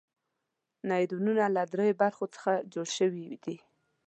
[0.89, 3.57] نیورونونه له دریو برخو څخه جوړ شوي دي.